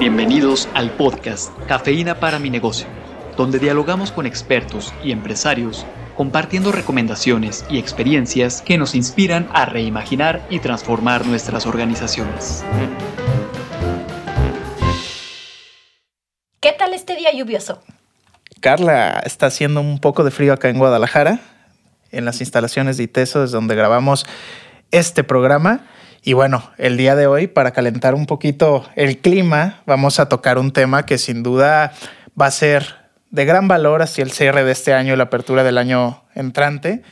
[0.00, 2.86] Bienvenidos al podcast Cafeína para mi negocio,
[3.36, 5.84] donde dialogamos con expertos y empresarios
[6.16, 12.64] compartiendo recomendaciones y experiencias que nos inspiran a reimaginar y transformar nuestras organizaciones.
[16.60, 17.82] ¿Qué tal este día lluvioso?
[18.60, 21.40] Carla, está haciendo un poco de frío acá en Guadalajara,
[22.10, 24.24] en las instalaciones de ITESO, es donde grabamos
[24.92, 25.84] este programa.
[26.22, 30.58] Y bueno, el día de hoy, para calentar un poquito el clima, vamos a tocar
[30.58, 31.92] un tema que sin duda
[32.40, 32.96] va a ser
[33.30, 37.02] de gran valor hacia el cierre de este año la apertura del año entrante.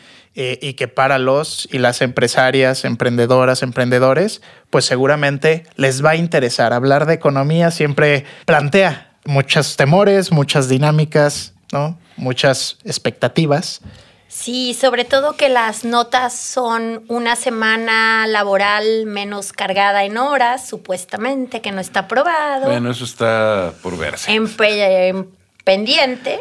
[0.41, 6.17] Eh, y que para los y las empresarias, emprendedoras, emprendedores, pues seguramente les va a
[6.17, 6.73] interesar.
[6.73, 11.99] Hablar de economía siempre plantea muchos temores, muchas dinámicas, ¿no?
[12.17, 13.81] muchas expectativas.
[14.29, 21.63] Sí, sobre todo que las notas son una semana laboral menos cargada en horas, supuestamente,
[21.63, 22.67] que no está aprobado.
[22.67, 24.31] Bueno, eso está por verse.
[24.31, 25.29] En, en
[25.65, 26.41] pendiente.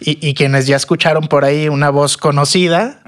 [0.00, 3.00] Y, y, quienes ya escucharon por ahí una voz conocida,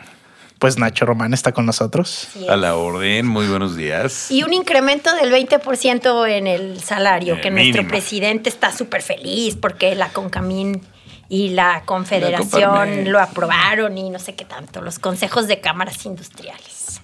[0.58, 2.28] pues Nacho Román está con nosotros.
[2.32, 2.46] Sí.
[2.48, 4.30] A la orden, muy buenos días.
[4.30, 7.74] Y un incremento del 20% en el salario, eh, que mínimo.
[7.74, 10.80] nuestro presidente está súper feliz porque la Concamín
[11.28, 16.04] y la Confederación la lo aprobaron y no sé qué tanto, los consejos de cámaras
[16.06, 17.00] industriales.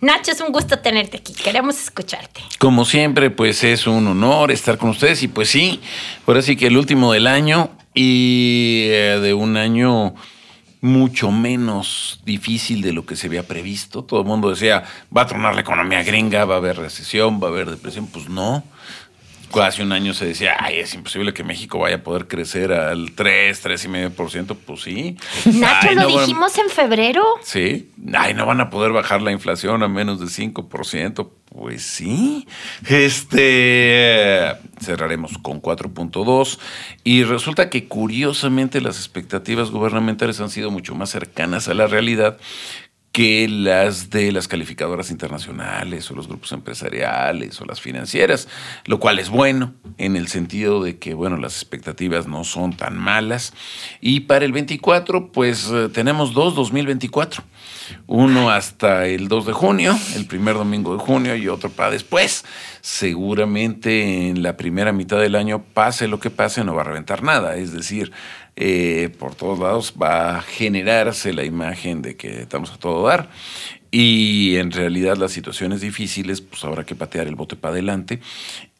[0.00, 2.40] Nacho, es un gusto tenerte aquí, queremos escucharte.
[2.58, 5.80] Como siempre, pues es un honor estar con ustedes y pues sí,
[6.26, 10.14] ahora sí que el último del año y eh, de un año
[10.80, 14.02] mucho menos difícil de lo que se había previsto.
[14.02, 14.82] Todo el mundo decía,
[15.16, 18.08] va a tronar la economía gringa, va a haber recesión, va a haber depresión.
[18.08, 18.64] Pues no,
[19.60, 23.12] hace un año se decía, ay, es imposible que México vaya a poder crecer al
[23.12, 24.56] 3, 3,5%.
[24.64, 25.16] Pues sí.
[25.46, 26.66] Nacho, ay, lo no dijimos van...
[26.66, 27.24] en febrero.
[27.42, 27.90] Sí.
[28.14, 31.28] Ay, no van a poder bajar la inflación a menos de 5%.
[31.52, 32.46] Pues sí.
[32.88, 36.58] Este cerraremos con 4.2
[37.04, 42.38] y resulta que curiosamente las expectativas gubernamentales han sido mucho más cercanas a la realidad
[43.12, 48.48] que las de las calificadoras internacionales o los grupos empresariales o las financieras,
[48.86, 52.96] lo cual es bueno en el sentido de que, bueno, las expectativas no son tan
[52.96, 53.52] malas.
[54.00, 57.44] Y para el 24, pues eh, tenemos dos 2024.
[58.06, 62.44] Uno hasta el 2 de junio, el primer domingo de junio y otro para después.
[62.80, 67.22] Seguramente en la primera mitad del año, pase lo que pase, no va a reventar
[67.22, 67.56] nada.
[67.56, 68.12] Es decir,
[68.56, 73.30] eh, por todos lados va a generarse la imagen de que estamos a todo dar.
[73.90, 78.20] Y en realidad las situaciones difíciles, pues habrá que patear el bote para adelante.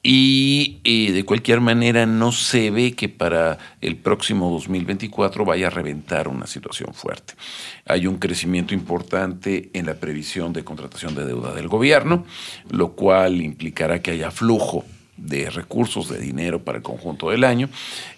[0.02, 5.70] Y eh, de cualquier manera no se ve que para el próximo 2024 vaya a
[5.70, 7.34] reventar una situación fuerte.
[7.86, 12.24] Hay un crecimiento importante en la previsión de contratación de deuda del gobierno,
[12.70, 14.84] lo cual implicará que haya flujo
[15.22, 17.68] de recursos, de dinero para el conjunto del año.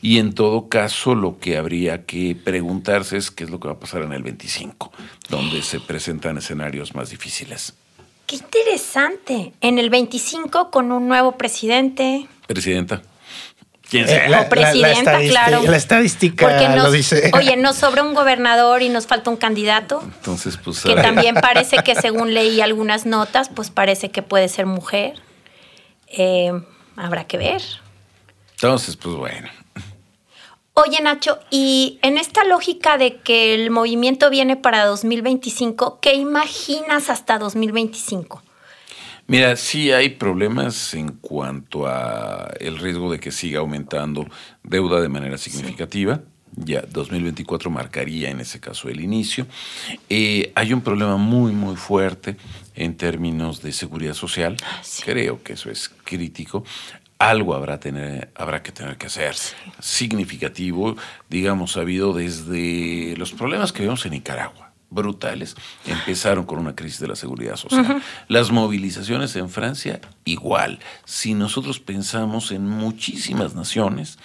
[0.00, 3.74] Y en todo caso, lo que habría que preguntarse es qué es lo que va
[3.74, 4.92] a pasar en el 25,
[5.28, 7.74] donde se presentan escenarios más difíciles.
[8.26, 9.52] Qué interesante.
[9.60, 12.26] En el 25 con un nuevo presidente.
[12.46, 13.02] Presidenta.
[13.90, 14.26] ¿Quién sea?
[14.26, 15.62] Eh, la, o presidenta, la, la claro.
[15.62, 17.30] La estadística nos, lo dice.
[17.34, 20.00] Oye, nos sobra un gobernador y nos falta un candidato.
[20.02, 20.80] Entonces, pues.
[20.80, 25.20] Que también parece que, según leí algunas notas, pues parece que puede ser mujer.
[26.08, 26.52] Eh,
[26.96, 27.62] habrá que ver.
[28.52, 29.48] Entonces, pues bueno.
[30.74, 37.10] Oye, Nacho, y en esta lógica de que el movimiento viene para 2025, ¿qué imaginas
[37.10, 38.42] hasta 2025?
[39.26, 44.26] Mira, sí hay problemas en cuanto a el riesgo de que siga aumentando
[44.62, 46.16] deuda de manera significativa.
[46.16, 46.33] Sí.
[46.56, 49.46] Ya 2024 marcaría en ese caso el inicio.
[50.08, 52.36] Eh, hay un problema muy, muy fuerte
[52.74, 54.56] en términos de seguridad social.
[54.64, 55.02] Ah, sí.
[55.04, 56.64] Creo que eso es crítico
[57.18, 59.34] algo habrá, tener, habrá que tener que hacer
[59.80, 60.96] significativo,
[61.30, 65.56] digamos, habido desde los problemas que vemos en Nicaragua, brutales,
[65.86, 67.82] empezaron con una crisis de la seguridad social.
[67.82, 68.02] Uh -huh.
[68.28, 70.78] Las movilizaciones en Francia, igual.
[71.04, 74.18] Si nosotros pensamos en muchísimas naciones,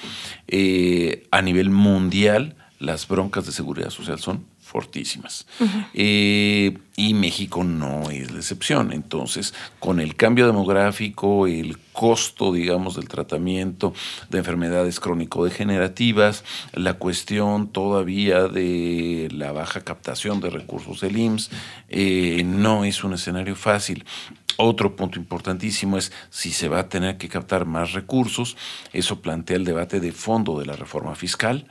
[0.47, 5.47] eh, a nivel mundial, las broncas de seguridad social son fortísimas.
[5.59, 5.85] Uh -huh.
[5.95, 8.93] eh, y México no es la excepción.
[8.93, 13.93] Entonces, con el cambio demográfico, el costo, digamos, del tratamiento
[14.29, 16.43] de enfermedades crónico-degenerativas,
[16.73, 21.49] la cuestión todavía de la baja captación de recursos del IMSS,
[21.89, 24.05] eh, no es un escenario fácil.
[24.57, 28.57] Otro punto importantísimo es si se va a tener que captar más recursos,
[28.93, 31.65] eso plantea el debate de fondo de la reforma fiscal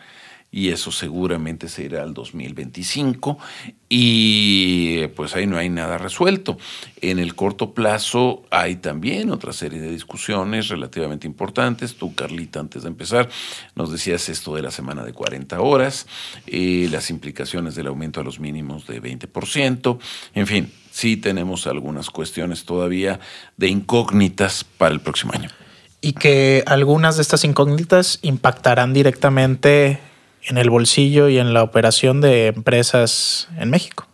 [0.51, 3.39] y eso seguramente se irá al 2025
[3.89, 6.57] y pues ahí no hay nada resuelto.
[7.03, 11.97] En el corto plazo hay también otra serie de discusiones relativamente importantes.
[11.97, 13.29] Tú, Carlita, antes de empezar,
[13.75, 16.07] nos decías esto de la semana de 40 horas,
[16.47, 19.99] eh, las implicaciones del aumento a los mínimos de 20%,
[20.35, 23.21] en fin, sí tenemos algunas cuestiones todavía
[23.59, 25.51] de incógnitas para el próximo año.
[26.01, 30.01] Y que algunas de estas incógnitas impactarán directamente
[30.45, 34.07] en el bolsillo y en la operación de empresas en México.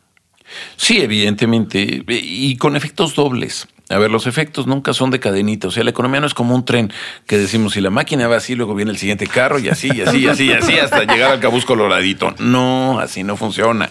[0.76, 3.66] Sí, evidentemente, y con efectos dobles.
[3.90, 5.68] A ver, los efectos nunca son de cadenita.
[5.68, 6.90] O sea, la economía no es como un tren
[7.26, 10.00] que decimos, si la máquina va así, luego viene el siguiente carro y así, y
[10.00, 12.34] así, y así, y así, hasta llegar al cabuz coloradito.
[12.38, 13.90] No, así no funciona.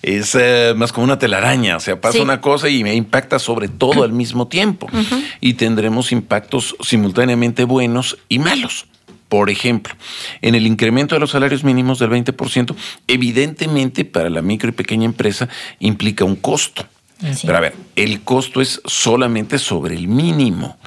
[0.00, 1.76] Es eh, más como una telaraña.
[1.76, 4.88] O sea, pasa una cosa y me impacta sobre todo al mismo tiempo.
[5.42, 8.86] Y tendremos impactos simultáneamente buenos y malos.
[9.34, 9.92] Por ejemplo,
[10.42, 12.76] en el incremento de los salarios mínimos del 20%,
[13.08, 15.48] evidentemente para la micro y pequeña empresa
[15.80, 16.86] implica un costo.
[17.42, 20.78] Pero a ver, el costo es solamente sobre el mínimo.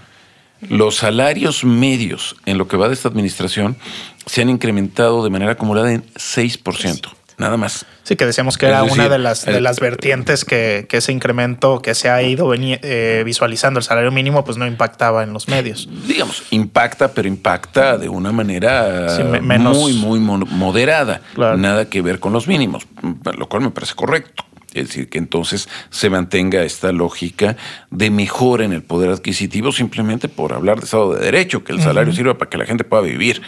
[0.61, 3.75] Los salarios medios en lo que va de esta administración
[4.25, 7.85] se han incrementado de manera acumulada en 6% nada más.
[8.03, 11.93] Sí, que decíamos que era una de las, de las vertientes que, ese incremento que
[11.93, 15.87] se ha ido eh, visualizando, el salario mínimo, pues no impactaba en los medios.
[16.07, 19.07] Digamos, impacta, pero impacta de una manera
[19.59, 21.21] muy, muy moderada.
[21.35, 22.87] Nada que ver con los mínimos,
[23.37, 24.46] lo cual me parece correcto.
[24.77, 27.57] Es decir, que entonces se mantenga esta lógica
[27.91, 31.81] de mejora en el poder adquisitivo simplemente por hablar de Estado de Derecho, que el
[31.81, 33.41] salario sirva para que la gente pueda vivir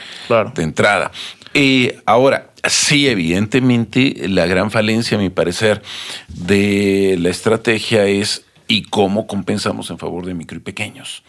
[0.55, 1.11] de entrada.
[1.53, 5.81] Y ahora, sí, evidentemente, la gran falencia, a mi parecer,
[6.27, 11.23] de la estrategia es y cómo compensamos en favor de micro y pequeños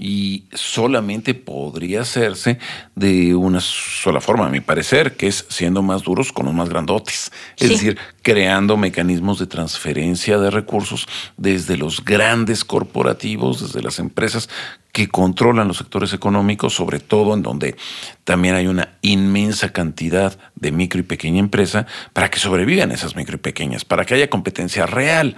[0.00, 2.58] y solamente podría hacerse
[2.94, 6.70] de una sola forma, a mi parecer, que es siendo más duros con los más
[6.70, 7.30] grandotes.
[7.58, 11.06] Es decir, creando mecanismos de transferencia de recursos
[11.36, 14.48] desde los grandes corporativos, desde las empresas
[14.92, 17.76] que controlan los sectores económicos, sobre todo en donde
[18.24, 23.36] también hay una inmensa cantidad de micro y pequeña empresa, para que sobrevivan esas micro
[23.36, 25.36] y pequeñas, para que haya competencia real.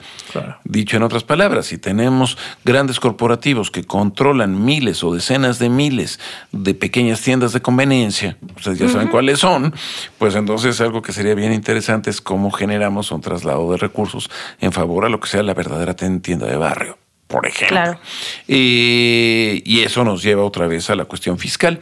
[0.65, 6.21] Dicho en otras palabras, si tenemos grandes corporativos que controlan miles o decenas de miles
[6.53, 9.75] de pequeñas tiendas de conveniencia, ustedes ya saben cuáles son,
[10.19, 14.73] pues entonces algo que sería bien interesante es cómo generamos un traslado de recursos en
[14.73, 17.02] favor a lo que sea la verdadera tienda de barrio
[17.33, 17.99] por ejemplo.
[18.47, 21.81] Eh, y eso nos lleva otra vez a la cuestión fiscal.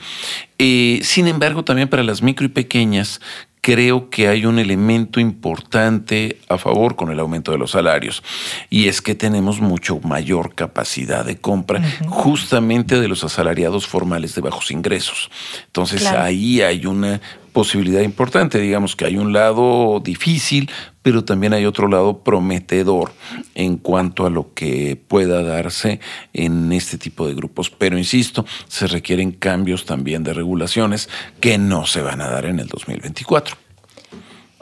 [0.58, 3.20] Eh, sin embargo, también para las micro y pequeñas,
[3.60, 8.22] creo que hay un elemento importante a favor con el aumento de los salarios
[8.70, 14.40] y es que tenemos mucho mayor capacidad de compra justamente de los asalariados formales de
[14.40, 15.30] bajos ingresos.
[15.66, 17.20] Entonces ahí hay una
[17.52, 18.58] posibilidad importante.
[18.58, 20.70] Digamos que hay un lado difícil,
[21.02, 23.12] pero también hay otro lado prometedor
[23.54, 26.00] en cuanto a lo que pueda darse
[26.32, 27.70] en este tipo de grupos.
[27.70, 31.08] Pero insisto, se requieren cambios también de regulaciones
[31.40, 33.56] que no se van a dar en el 2024.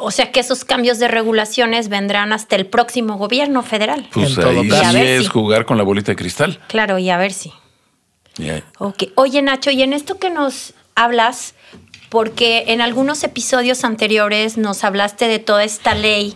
[0.00, 4.08] O sea que esos cambios de regulaciones vendrán hasta el próximo gobierno federal.
[4.12, 6.61] Pues ahí sí es jugar con la bolita de cristal.
[6.69, 7.52] Claro, y a ver si.
[9.17, 11.55] Oye, Nacho, y en esto que nos hablas,
[12.08, 16.34] porque en algunos episodios anteriores nos hablaste de toda esta ley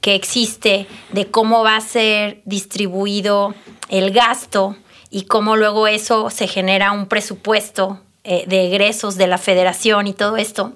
[0.00, 3.54] que existe, de cómo va a ser distribuido
[3.88, 4.76] el gasto
[5.10, 10.12] y cómo luego eso se genera un presupuesto eh, de egresos de la federación y
[10.12, 10.72] todo esto.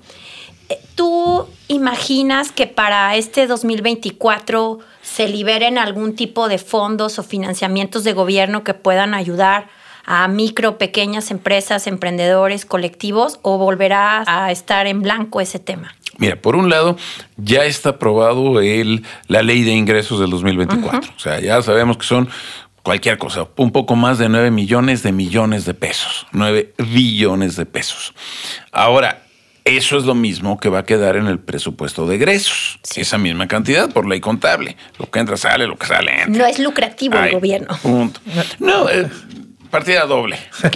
[0.68, 8.04] Eh, ¿Tú imaginas que para este 2024 se liberen algún tipo de fondos o financiamientos
[8.04, 9.68] de gobierno que puedan ayudar
[10.04, 15.94] a micro, pequeñas empresas, emprendedores, colectivos o volverá a estar en blanco ese tema?
[16.18, 16.96] Mira, por un lado,
[17.36, 21.12] ya está aprobado el, la ley de ingresos del 2024.
[21.16, 22.28] O sea, ya sabemos que son
[22.82, 27.66] cualquier cosa, un poco más de 9 millones de millones de pesos, 9 billones de
[27.66, 28.14] pesos.
[28.72, 29.22] Ahora,
[29.64, 32.80] eso es lo mismo que va a quedar en el presupuesto de egresos.
[32.96, 34.76] Esa misma cantidad por ley contable.
[34.98, 36.42] Lo que entra sale, lo que sale entra.
[36.42, 37.76] No es lucrativo el gobierno.
[37.82, 38.20] Punto.
[38.58, 39.08] No, eh,
[39.70, 40.38] Partida doble.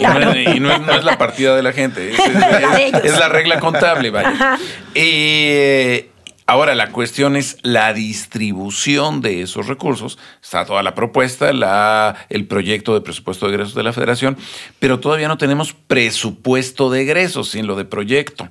[0.55, 2.13] Y no, es la partida de la gente.
[2.13, 4.59] Es, la regla contable, vaya.
[4.95, 6.11] Eh,
[6.47, 10.19] ahora, la cuestión es la distribución de esos recursos.
[10.43, 14.37] Está toda la propuesta, la, el proyecto de presupuesto de egresos de la federación,
[14.79, 18.49] pero todavía no tenemos presupuesto de egresos sin lo de proyecto.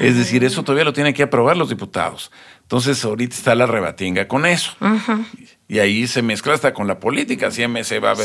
[0.00, 2.30] Es decir, eso todavía lo tienen que aprobar los diputados.
[2.62, 4.72] Entonces, ahorita está la rebatinga con eso.
[5.66, 7.50] Y ahí se mezcla hasta con la política.
[7.50, 8.16] Si MC va a,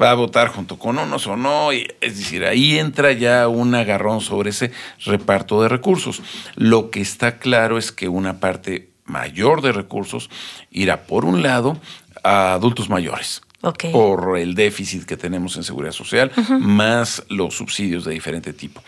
[0.00, 1.72] va a votar junto con unos o no.
[1.72, 4.72] Y, es decir, ahí entra ya un agarrón sobre ese
[5.04, 6.22] reparto de recursos.
[6.56, 10.30] Lo que está claro es que una parte mayor de recursos
[10.70, 11.80] irá, por un lado,
[12.24, 13.42] a adultos mayores
[13.92, 18.82] por el déficit que tenemos en seguridad social, más los subsidios de diferente tipo.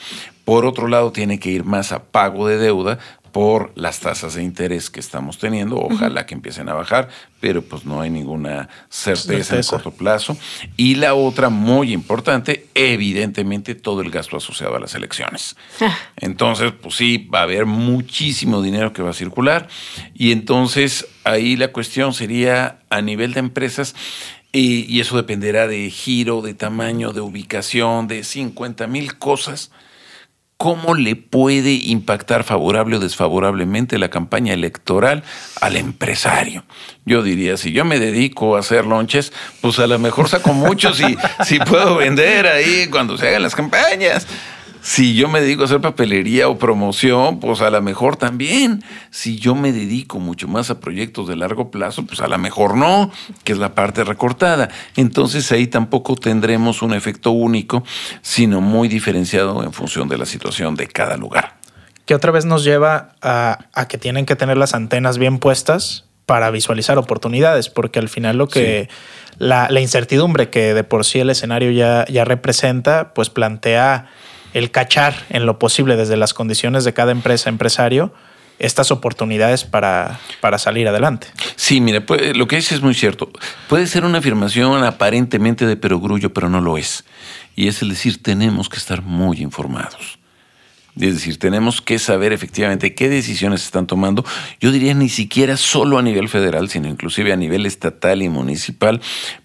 [0.45, 2.99] Por otro lado, tiene que ir más a pago de deuda
[3.35, 5.77] por las tasas de interés que estamos teniendo.
[5.77, 7.09] Ojalá que empiecen a bajar,
[7.41, 10.37] pero pues no hay ninguna certeza, en corto plazo.
[10.77, 15.57] Y la otra muy importante, evidentemente todo el gasto asociado a las elecciones.
[15.81, 15.99] Ah.
[16.17, 19.67] Entonces, pues sí, va a haber muchísimo dinero que va a circular.
[20.15, 23.97] Y entonces ahí la cuestión sería a nivel de empresas,
[24.55, 29.73] y, eso dependerá de giro, de tamaño, de ubicación, de 50 mil cosas.
[30.57, 35.25] ¿Cómo le puede impactar favorable o desfavorablemente la campaña electoral
[35.61, 36.65] al empresario?
[37.05, 41.01] Yo diría, si yo me dedico a hacer lonches, pues a lo mejor saco muchos
[41.01, 44.29] y si puedo vender ahí cuando se hagan las campañas.
[44.85, 48.85] Si yo me dedico a hacer papelería o promoción, pues a lo mejor también.
[49.11, 52.77] Si yo me dedico mucho más a proyectos de largo plazo, pues a lo mejor
[52.77, 53.11] no,
[53.45, 54.69] que es la parte recortada.
[54.95, 57.83] Entonces ahí tampoco tendremos un efecto único,
[58.21, 61.57] sino muy diferenciado en función de la situación de cada lugar.
[62.05, 66.51] Que otra vez nos lleva a, que tienen que tener las antenas bien puestas para
[66.51, 68.91] visualizar oportunidades, porque al final lo que
[69.39, 74.11] la, incertidumbre que de por sí el escenario ya, ya representa, pues plantea
[74.55, 78.15] el cachar en lo posible desde las condiciones de cada empresa, empresario,
[78.59, 81.27] estas oportunidades para, para salir adelante.
[81.57, 83.31] Sí, mire, lo que dice es muy cierto.
[83.69, 87.05] Puede ser una afirmación aparentemente de perogrullo, pero no lo es.
[87.57, 90.19] Y es el decir, tenemos que estar muy informados.
[90.97, 94.25] Es decir, tenemos que saber efectivamente qué decisiones se están tomando.
[94.61, 99.01] Yo diría ni siquiera solo a nivel federal, sino inclusive a nivel estatal y municipal,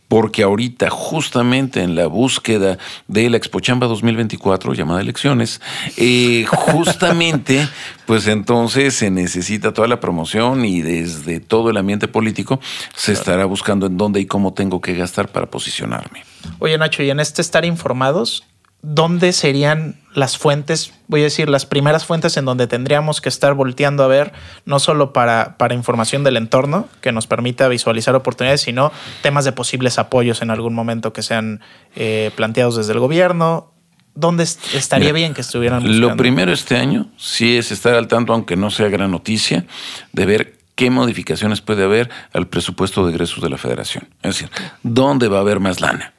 [0.10, 5.62] porque ahorita justamente en la búsqueda de la Expochamba 2024, llamada elecciones,
[5.96, 7.66] eh, justamente,
[8.06, 12.60] pues entonces se necesita toda la promoción y desde todo el ambiente político
[12.96, 16.26] se estará buscando en dónde y cómo tengo que gastar para posicionarme.
[16.58, 18.44] Oye Nacho, y en este estar informados,
[18.82, 23.54] ¿dónde serían las fuentes, voy a decir, las primeras fuentes en donde tendríamos que estar
[23.54, 24.34] volteando a ver,
[24.66, 29.52] no solo para, para información del entorno que nos permita visualizar oportunidades, sino temas de
[29.52, 31.62] posibles apoyos en algún momento que sean
[31.96, 33.72] eh, planteados desde el gobierno?
[34.16, 38.58] ¿Dónde estaría bien que estuvieran Lo primero este año sí es estar al tanto, aunque
[38.58, 39.66] no sea gran noticia,
[40.12, 44.10] de ver qué modificaciones puede haber al presupuesto de egresos de la federación.
[44.24, 44.50] Es decir,
[44.84, 46.14] ¿dónde va a haber más lana?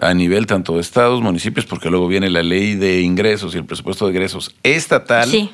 [0.00, 3.64] A nivel tanto de estados, municipios, porque luego viene la ley de ingresos y el
[3.64, 5.28] presupuesto de ingresos estatal.
[5.28, 5.50] Sí.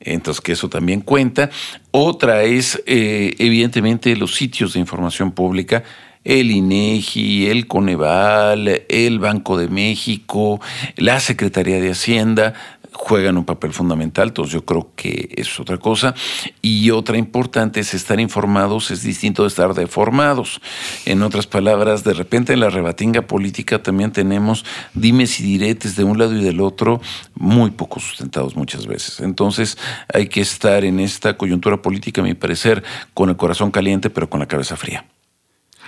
[0.00, 1.50] Entonces, que eso también cuenta.
[1.90, 5.82] Otra es, eh, evidentemente, los sitios de información pública
[6.24, 10.60] el INEGI, el Coneval, el Banco de México,
[10.96, 12.54] la Secretaría de Hacienda,
[12.94, 16.14] juegan un papel fundamental, entonces yo creo que es otra cosa.
[16.62, 20.60] Y otra importante es estar informados, es distinto de estar deformados.
[21.04, 26.04] En otras palabras, de repente en la rebatinga política también tenemos dimes y diretes de
[26.04, 27.00] un lado y del otro,
[27.34, 29.20] muy poco sustentados muchas veces.
[29.20, 29.76] Entonces
[30.12, 34.30] hay que estar en esta coyuntura política, a mi parecer, con el corazón caliente, pero
[34.30, 35.04] con la cabeza fría.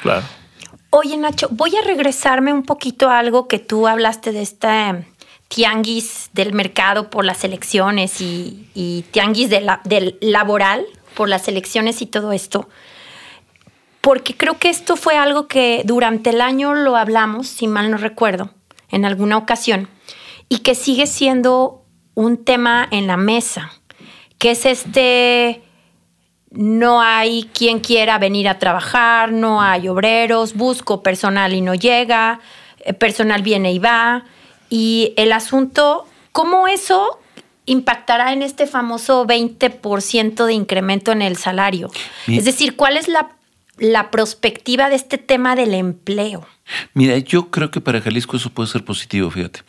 [0.02, 0.26] Claro.
[0.90, 5.04] Oye, Nacho, voy a regresarme un poquito a algo que tú hablaste de esta
[5.48, 10.84] tianguis del mercado por las elecciones y, tianguis del laboral
[11.14, 12.68] por las elecciones y todo esto.
[14.00, 17.96] Porque creo que esto fue algo que durante el año lo hablamos, si mal no
[17.96, 18.50] recuerdo,
[18.90, 19.88] en alguna ocasión,
[20.48, 21.82] y que sigue siendo
[22.14, 23.72] un tema en la mesa,
[24.38, 25.62] que es este,
[26.50, 32.40] no hay quien quiera venir a trabajar, no hay obreros, busco personal y no llega,
[32.78, 34.24] eh, personal viene y va,
[34.70, 37.20] y el asunto, ¿cómo eso
[37.66, 41.90] impactará en este famoso 20% de incremento en el salario?
[42.26, 43.30] Es decir, ¿cuál es la,
[43.78, 46.46] la perspectiva de este tema del empleo?
[46.94, 49.60] Mira, yo creo que para Jalisco eso puede ser positivo, fíjate.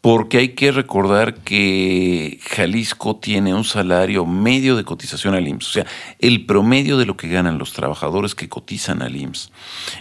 [0.00, 5.68] Porque hay que recordar que Jalisco tiene un salario medio de cotización al IMSS.
[5.68, 5.86] O sea,
[6.20, 9.50] el promedio de lo que ganan los trabajadores que cotizan al IMSS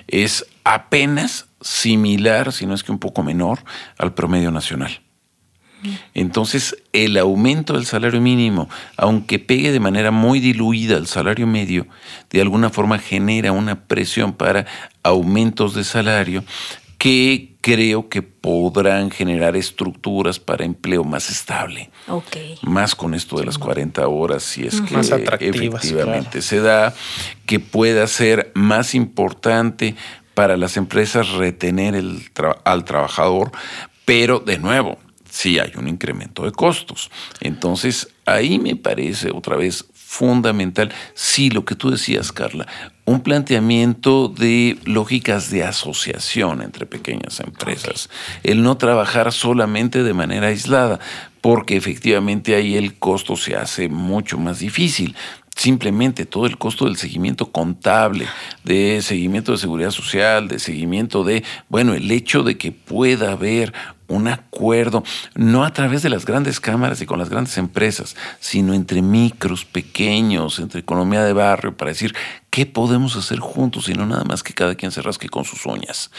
[0.08, 3.60] es apenas similar, si no es que un poco menor,
[3.98, 5.02] al promedio nacional.
[6.14, 11.86] Entonces, el aumento del salario mínimo, aunque pegue de manera muy diluida al salario medio,
[12.32, 14.66] de alguna forma genera una presión para
[15.04, 16.44] aumentos de salario
[16.98, 21.92] que creo que podrán generar estructuras para empleo más estable.
[22.64, 24.96] Más con esto de las 40 horas, si es que
[25.40, 26.96] efectivamente se da,
[27.46, 29.96] que pueda ser más importante
[30.36, 32.30] para las empresas retener el
[32.64, 33.52] al trabajador,
[34.06, 35.00] pero de nuevo,
[35.30, 37.10] sí hay un incremento de costos.
[37.42, 42.68] Entonces, ahí me parece otra vez fundamental, sí, lo que tú decías, Carla,
[43.06, 48.10] un planteamiento de lógicas de asociación entre pequeñas empresas,
[48.44, 51.00] el no trabajar solamente de manera aislada,
[51.42, 55.16] porque efectivamente ahí el costo se hace mucho más difícil
[55.56, 58.28] simplemente todo el costo del seguimiento contable,
[58.64, 63.74] de seguimiento de seguridad social, de seguimiento de, bueno, el hecho de que pueda haber
[64.08, 65.04] un acuerdo,
[65.36, 69.66] no a través de las grandes cámaras y con las grandes empresas, sino entre micros,
[69.66, 72.14] pequeños, entre economía de barrio, para decir
[72.50, 75.66] qué podemos hacer juntos y no nada más que cada quien se rasque con sus
[75.66, 76.12] uñas.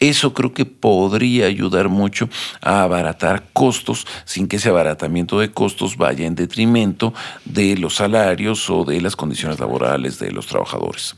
[0.00, 2.28] Eso creo que podría ayudar mucho
[2.60, 8.68] a abaratar costos sin que ese abaratamiento de costos vaya en detrimento de los salarios
[8.70, 11.16] o de las condiciones laborales de los trabajadores.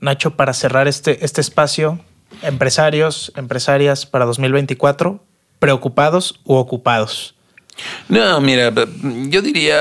[0.00, 2.00] Nacho, para cerrar este, este espacio,
[2.42, 5.24] empresarios, empresarias para 2024,
[5.64, 7.34] preocupados u ocupados?
[8.10, 8.70] No, mira,
[9.30, 9.74] yo diría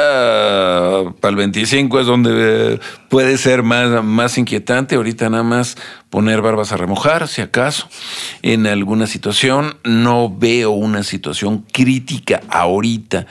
[1.19, 4.95] para el 25 es donde puede ser más, más inquietante.
[4.95, 5.75] Ahorita nada más
[6.09, 7.89] poner barbas a remojar, si acaso,
[8.43, 9.75] en alguna situación.
[9.83, 13.27] No veo una situación crítica ahorita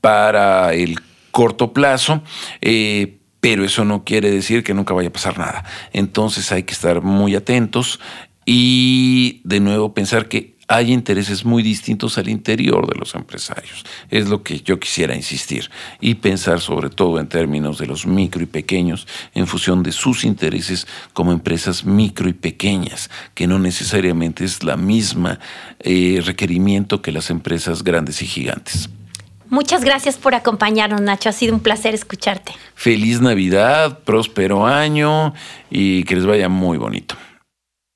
[0.00, 1.00] para el
[1.32, 2.22] corto plazo.
[2.60, 5.64] Eh, pero eso no quiere decir que nunca vaya a pasar nada.
[5.92, 7.98] Entonces hay que estar muy atentos
[8.46, 13.84] y de nuevo pensar que hay intereses muy distintos al interior de los empresarios.
[14.10, 15.70] Es lo que yo quisiera insistir.
[15.98, 20.24] Y pensar sobre todo en términos de los micro y pequeños en función de sus
[20.24, 25.40] intereses como empresas micro y pequeñas, que no necesariamente es la misma
[25.80, 28.90] eh, requerimiento que las empresas grandes y gigantes.
[29.48, 31.30] Muchas gracias por acompañarnos, Nacho.
[31.30, 32.52] Ha sido un placer escucharte.
[32.74, 35.32] Feliz Navidad, próspero año
[35.70, 37.16] y que les vaya muy bonito.